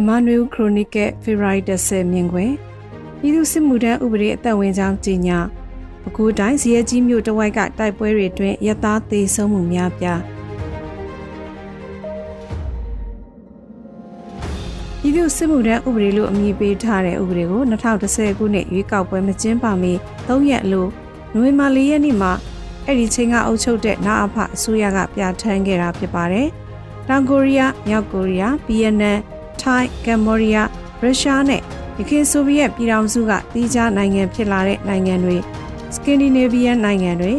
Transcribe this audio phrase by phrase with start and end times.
[0.00, 2.52] မြန်မာနွေဦးခရိုနီကယ်ဖေဖော်ဝါရီ10မြင်ခွင်
[3.20, 5.38] ပြည်သူစစ်မှုထမ်းဥပဒေအသက်ဝင်ကြောင်းကြီးညာ
[6.02, 10.20] ပဲခူးတိုင်းဇရဲကြီးမြို့တဝိုက်ကတိုက်ပွဲတွေအတွင်းရသားသေးဆုံးမှုများပြား
[15.00, 19.92] ပြည်သူစစ်မှုထမ်းဥပဒေလို့အမည်ပေးထားတဲ့ဥပဒေကို2010ခုနှစ်ရွေးကောက်ပွဲမကျင်းပမီ
[20.26, 20.90] 3ရက်လို့
[21.32, 22.32] နိုဝင်ဘာ4ရက်နေ့မှာ
[22.84, 26.48] အဲ့ဒီချိန်ကအုပ်ချုပ်တဲ့နာအဖအစိုးရကပြဋ္ဌာန်းခဲ့တာဖြစ်ပါတယ်။
[27.08, 29.20] တောင်ကိုရီးယား၊မြောက်ကိုရီးယား၊ဗီယက်နမ်
[29.62, 30.68] ထိုင်းကမ္ဘောဒီးယား
[31.02, 31.60] ရုရှားနဲ့
[31.98, 35.36] ယခင်ဆိုဗီယက်ပြည်ထောင်စုကတီးခြားနိုင်ငံဖြစ်လာတဲ့နိုင်ငံတွေ
[35.94, 37.32] စကင်ဒီနေဗီးယန်နိုင်ငံတွေ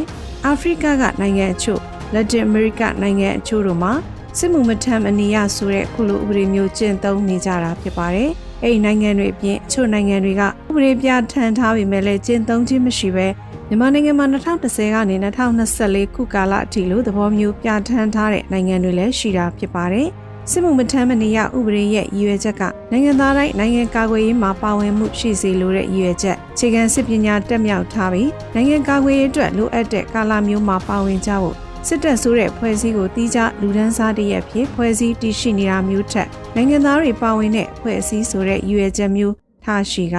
[0.44, 1.80] အာဖရိကကနိုင်ငံအချို့
[2.14, 3.92] လက်တင်အမေရိကနိုင်ငံအချို့တို့မှာ
[4.38, 8.30] စစ်မှုမထမ်းမနေရဆိုတဲ့ခုလိုဥပဒေမျိုးကျင့်သုံးနေကြတာဖြစ်ပါတယ်။
[8.62, 13.26] အဲ့ဒီနိုင်ငံတွေအပြင်အချို့နိုင်ငံတွေကဥပဒေပြဋ္ဌာန်းထားပေမဲ့လည်းကျင့်သုံးခြင်းမရှိဘဲ
[13.68, 15.16] မြန်မာနိုင်ငံမှာ2010ကနေ
[15.64, 20.08] 2024ခုကာလအထိလို့သဘောမျိုးပြဋ္ဌာန်းထားတဲ့နိုင်ငံတွေလည်းရှိတာဖြစ်ပါတယ်။
[20.50, 40.16] စစ်မှုမထမ်းမနေရဥပဒေရဲ့ရည်ရွယ်ချက်ကနိုင်ငံသားတိုင်းနိုင်ငံကာကွယ်ရေးမှာပါဝင်မှုရှိစေလိုတဲ့ရည်ရွယ်ချက်ခြေခံစစ်ပညာတက်မြောက်ထားပြီးနိုင်ငံကာကွယ်ရေးအတွက်လိုအပ်တဲ့ကာလမျိုးမှာပါဝင်ကြဖို့စစ်တပ်ဆိုတဲ့ဖွဲ့စည်းကိုတီးခြားလူဒန်းစားတရက်ဖြစ်ဖွဲ့စည်းတည်ရှိနေတာမျိုးထက်နိုင်ငံသားတွေပါဝင်တဲ့ဖွဲ့စည်းဆိုတဲ့ရည်ရွယ်ချက်မျိုးထားရှိက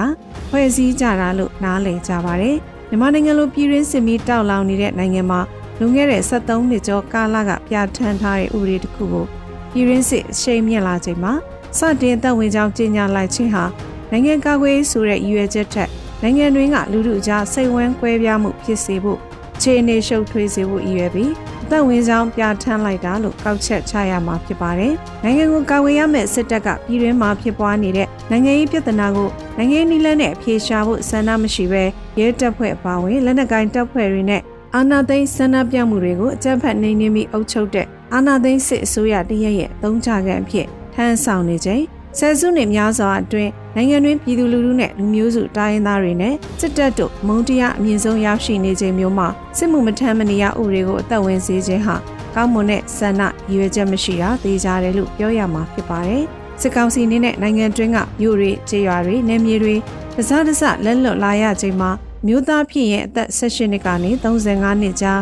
[0.50, 2.58] ဖွဲ့စည်းကြတာလို့နားလည်ကြပါတယ်
[2.90, 5.40] မြန်မာနိုင်ငံလိုပြည်ရင်းစစ်မီတောက်လောင်နေတဲ့နိုင်ငံမှာ
[5.80, 9.26] လွန်ခဲ့တဲ့73နှစ်ကျော်ကာလကပြဋ္ဌာန်းထားတဲ့ဥပဒေတစ်ခုကို
[9.74, 11.34] ပြည်ရင်းစစ်အရှိန်မြင့်လာချိန်မှာ
[11.78, 13.64] စတင်သက်ဝင်ကြောင်းကြေညာလိုက်ခြင်းဟာ
[14.12, 15.90] နိုင်ငံကာကွယ်ရေးဆိုတဲ့ရည်ရွယ်ချက်ထက်
[16.22, 19.20] နိုင်ငံတွင်းကလူထုကြားစိတ်ဝမ်းကွဲပြားမှုဖြစ်စေဖို့
[19.62, 21.32] ခြေအနေရှုပ်ထွေးစေဖို့ရည်ရွယ်ပြီး
[21.64, 31.84] အသက်ဝင်ကြောင်းပြဋ္ဌာန်းလိုက်တာလို့ကောက်ချက်ချရမှာဖြစ်ပါတယ်။နိုင်ငံကိုကာကွယ်ရမယ့်စစ်တပ်ကပြည်တွင်းမှာဖြစ်ပွားနေတဲ့နိုင်ငံရေးပြဿနာကိုနိုင်ငံရေးနည်းလမ်းနဲ့အပြေရှားဖို့ဆန္ဒမရှိဘဲ
[32.20, 34.42] ရဲတပ်ဖွဲ့အပါအဝင်လက်နက်ကိုင်တပ်ဖွဲ့တွေနဲ့
[34.76, 41.84] အာဏာသိမ်းဆန္ဒပြမှုတွေကိုအကြမ်းဖက်နှိမ်နင်းပြီးအုပ်ချုပ်တဲ့ အာဏာသိမ်းစစ်အစိုးရတရက်ရဲ့သုံးချခံအဖြစ်ထမ်းဆောင်နေချိန်
[42.18, 51.96] ဆယ်စုနှစ်များစွာအတွင်းနိုင်ငံတွင်းပြည်သူလူထုနဲ့လူမျိုးစုတိုင်းရင်းသားတွေနဲ့စစ်တပ်တို့မုံတရားအမြင့်ဆုံးရောက်ရှိနေချိန်မျိုးမှာစစ်မှုမထမ်းမနေရဥပဒေကိုအသက်ဝင်စေခြင်းဟာ
[52.36, 56.24] ကောင်းမွန်တဲ့ဆန္ဒရည်ရွယ်ချက်မရှိတာသိကြတယ်လို့ပြောရမှာဖြစ်ပါတယ်။
[56.62, 59.76] စစ်ကောင်စီအနေနဲ့နိုင်ငံတွင်းကမြို့တွေခြေရွာတွေနယ်မြေတွေ
[60.16, 61.90] တစားတစလက်လွတ်လာရချိန်မှာ
[62.28, 65.22] မြို့သားဖြစ်ရင်အသက်16နှစ်ကနေ35နှစ်ကြား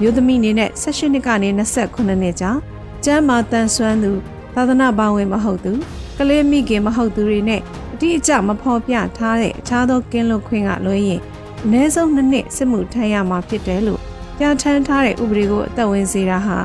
[0.00, 2.58] မြို့သမီးအနေနဲ့18နှစ်ကနေ29နှစ်ကြား
[3.04, 4.12] ကျမ်းမာတန်ဆွမ်းသူ
[4.54, 5.72] သာသနာ့ဘောင်ဝင်မဟုတ်သူ
[6.18, 7.60] ကလေးမိခင်မဟုတ်သူတွေနဲ့
[7.92, 11.20] အတိအကျမဖော်ပြထားတဲ့အခြားသောကင်းလွတ်ခွင့်ကလွှဲရင်
[11.64, 14.00] အနည်းဆုံးနှစ်နှစ်စစ်မှုထမ်းရမှာဖြစ်တယ်လို့
[14.38, 16.58] ပြဋ္ဌာန်းထားတဲ့ဥပဒေကိုအသက်ဝင်စေတာဟာ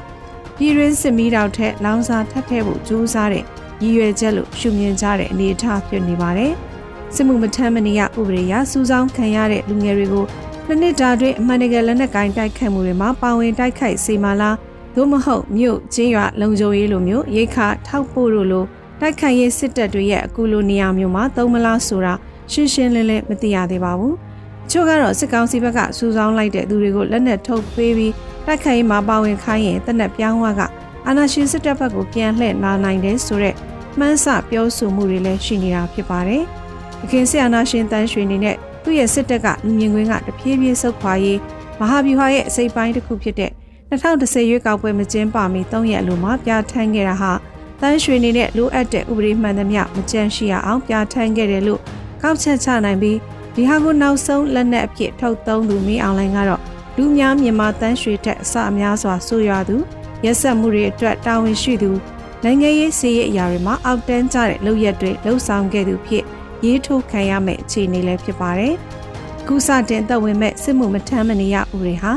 [0.57, 3.43] ပြည်ရင်းစစ်မီးတောက်ထက်လောင်စာထပ်ထည့်ဖို့ကြိုးစားတဲ့
[3.81, 6.53] ရည်ရွယ်ချက်လို့ရှုမြင်ကြတဲ့အနေအထားဖြစ်နေပါတယ်။
[7.15, 10.25] စစ်မှုမထမ်းမနေရဥပဒေအရစူးစောင်းခံရတဲ့လူငယ်တွေကို
[10.69, 14.55] နှစ်နှစ်တာတွင်အမှန်တကယ်လက်နက်ကိုင်တိုက်ခတ်မှုတွေမှာပါဝင်တိုက်ခိုက်စေမလား
[14.95, 18.65] သို့မဟုတ်မြို့ချင်းရွာလုံခြုံရေးလိုမျိုးရိတ်ခါထောက်ပို့လို့လို
[19.01, 22.13] တိုက်ခိုက်ရေးစစ်တပ်တွေရဲ့အခုလိုနေရာမျိုးမှာသုံးမလားဆိုတာ
[22.51, 24.13] ရှင်းရှင်းလင်းလင်းမသိရသေးပါဘူး။
[24.71, 28.13] ချို့ကတော့စစ်ကောင်စီဘက်ကစူးစောင်းလိုက်တဲ့သူတွေကိုလက်နက်ထုတ်ပေးပြီး
[28.45, 30.61] တိုက်ခိုက်ရေးမှာပါဝင်ခိုင်းရင်တနက်ပြောင်းဝက
[31.05, 33.55] အာဏာရှင်စစ်တပ်ဘက်ကိုပြန်လှည့်လာနိုင်တယ်ဆိုတဲ့
[33.99, 36.45] မှန်းဆပြောဆိုမှုတွေလည်းရှိနေတာဖြစ်ပါတယ်။။
[37.03, 38.55] အခင်ဆရာနာရှင်တန်းရွှေနေနဲ့
[38.87, 41.39] သူ့ရဲ့စစ်တပ်ကလူမြင်ကွင်းကတဖြည်းဖြည်းဆုတ်ခွာရေး
[41.79, 43.51] မဟာဗျူဟာရဲ့အစိပ်ပိုင်းတစ်ခုဖြစ်တဲ့
[43.89, 47.31] 2010ရွေးကောက်ပွဲမကျင်းပမီ3ရက်လိုမှပြဋ္ဌာန်းခဲ့တာဟာ
[47.81, 51.81] တန်းရွှေနေနဲ့လိုအပ်တဲ့ဥပဒေမှန်သမျှမကြန့်ရှိရအောင်ပြဋ္ဌာန်းခဲ့တယ်လို့
[52.21, 53.17] ကောက်ချက်ချနိုင်ပြီး
[53.55, 56.61] ဒီဟာကိုနောက်ဆုံးလက်နက်အဖြစ်ထုတ်သုံးသူမင်းအောင်လိုင်းကတော့
[56.97, 59.77] လူများမြန်မာတန်းရွှေထက်အစအများစွာဆိုရွာသူ
[60.25, 61.91] ရက်ဆက်မှုတွေအတွက်တာဝန်ရှိသူ
[62.43, 66.23] နိုင်ငံရေးစီးရေးအရာတွေမှာအောက်တန်းကျတဲ့လုပ်ရက်တွေလှုပ်ဆောင်ခဲ့သူဖြစ်
[66.65, 68.75] ရေးထိုးခံရမယ့်အခြေအနေလည်းဖြစ်ပါတယ်။
[69.47, 72.11] ကုစတင်သက်ဝင်မဲ့စစ်မှုမထမ်းမနေရဥတွေဟာ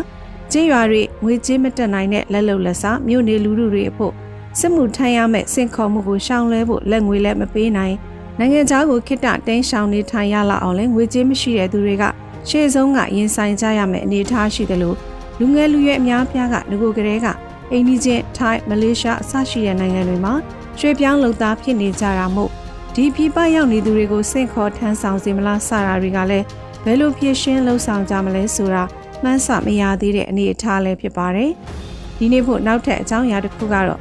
[0.53, 4.13] ကျင်းရွာတွေငွေကြေးမတက်နိုင်တဲ့လက်လုံလက်စားမြို့နေလူထုတွေအဖို့
[4.59, 7.95] စစ်မှုထမ်းရမယ့်စင်ခေါ်မှုကိုရှောင်လွှဲဖို့လက်ငွေလည်းမပေးနိုင်
[8.39, 12.05] နိုင်ငံသားကိုခိတ္တတင်းရှောင်နေထိုင်ရလာအောင်လဲငွေကြေးမရှိတဲ့သူတွေက
[12.49, 14.97] ရှေ့ဆုံးကရင်ဆိုင်ကြရမယ့်အနေအထားရှိတယ်လို့
[15.39, 17.27] လူငယ်လူရွယ်အများပြားကငကိုကလေးက
[17.71, 20.35] အိန္ဒိချင်းထိုင်းမလေးရှားအစရှိတဲ့နိုင်ငံတွေမှာ
[20.79, 22.51] ရွှေပြောင်းလုံသားဖြစ်နေကြတာမို့
[22.97, 26.47] ဒီပြည်ပရောက်နေသူတွေကိုစိတ်ခေါ်ထမ်းဆောင်စေမလားစတာတွေကလည်း
[26.85, 28.83] ဘယ်လိုဖြစ်ရှင်းလှုပ်ဆောင်ကြမလဲဆိုတာ
[29.23, 31.51] မှန်းဆမရသေးတဲ့အနေအထားလည်းဖြစ်ပါတယ်။
[32.19, 34.01] ဒီနေ့ဖို့နောက်ထပ်အကြောင်းအရာတစ်ခုကတော့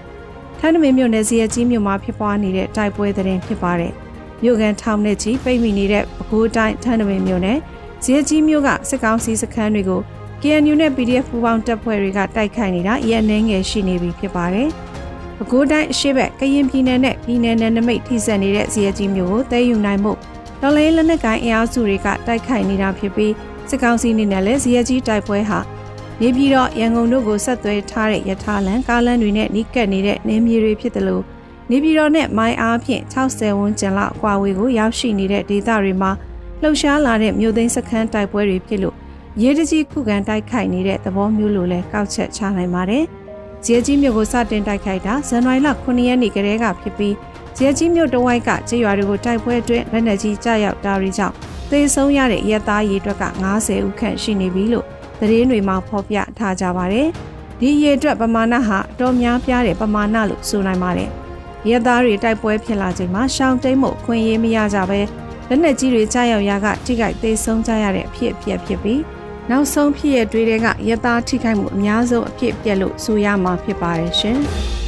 [0.60, 3.94] ထန်းတမင်းမြို့နယ်စီရကြီးမြို့မှာဖြစ်ပွားနေတဲ့တိုက်ပွဲသတင်းဖြစ်ပါတယ်။
[4.44, 7.58] မြို့ကန်ထောင်နဲ့ချီပိတ်မိနေတဲ့ပဲခူးတိုင်းထန်းတမင်းမြို့နယ်
[8.04, 10.02] စီရကြီးမြို့ကစစ်ကောင်စီစခန်းတွေကို
[10.42, 14.70] KNU နဲ့ PDF ပူးပေါင်းတပ်ဖွဲ့တွေကတိုက်ခိုက်နေတာအရင်နှင်းငယ်ရှိနေပြီဖြစ်ပါတယ်။
[15.40, 20.14] ပဲခူးတိုင်းအရှိဘက်ကရင်ပြည်နယ်နဲ့ပြည်နယ်နယ်နိမိတ်ထိစပ်နေတဲ့ဇီယကြီးမျိုးကိုသိမ်းယူနိုင်မှု
[20.62, 23.34] တော်လိုင်းလက်နက်ကိုင်အင်အားစုတွေကတိုက်ခိုက်နေတာဖြစ်ပြီး
[23.70, 25.60] စစ်ကောင်စီအနေနဲ့လည်းဇီယကြီးတိုက်ပွဲဟာ
[26.22, 31.24] နေပြည်တော်ရန်ကုန်တို့ကိုဆက်သွဲထားတဲ့ရထားလမ်းကားလမ်းတွေနဲ့နီးကပ်နေတဲ့နေမြေတွေဖြစ်တယ်လို့
[31.72, 36.12] နေပြည်တော်နဲ့မိုင်အားဖြင့်60ဝန်းကျင်လောက်အကွာအဝေးကိုရောက်ရှိနေတဲ့ဒေသတွေမှာ
[36.62, 38.96] လှုပ်ရှားလာတဲ့မြို့သိမ်းစခန်းတိုက်ပွဲတွေဖြစ်လို့
[39.42, 43.06] ရဲတကြီးခုခံတိုက်ခိုက်နေတဲ့သဘောမျိုးလိုလဲကောက်ချက်ချနိုင်ပါတယ်။
[43.66, 47.16] ဂျေကြီးမြို့ကိုစတင်တိုက်ခိုက်တာဇန်နဝါရီလ9ရက်နေ့ကတည်းကဖြစ်ပြီး
[47.58, 51.36] ဂျေကြီးမြို့တဝိုက်ကကျေးရွာတွေကိုတိုက်ပွဲအတွင်းလက်နက်ကြီးကြားရောက်တာတွေကြောင့်
[51.70, 53.26] သေဆုံးရတဲ့ရဲသားရေအတွက်က
[53.58, 54.86] 90ဦးခန့်ရှိနေပြီလို့
[55.20, 57.08] သတင်းတွေမှာဖော်ပြထားကြပါတယ်။
[57.60, 61.10] ဒီရေအတွက်ပမာဏဟာအတော်များပြားတဲ့ပမာဏလို့ဆိုနိုင်ပါတယ်။
[61.70, 65.02] ရဲသားတွေတိုက်ပွဲဖြစ်လာချိန်မှာရှောင်းတိမ်မှုခွင့်ရေးမရကြဘဲ
[65.48, 69.02] လက်နက်ကြီးတွေကြားရောက်ရာကထိခိုက်သေဆုံးကြရတဲ့အဖြစ်အပျက်ဖြစ်ပြီး
[69.52, 74.40] နောက်ဆုံးဖြစ်ရတွေးတဲ့ကရဲသားထိခိုက်မှုအများဆုံးအဖြစ်အပျက်လို့ဆိုရမှာဖြစ်ပါတယ်ရှင်။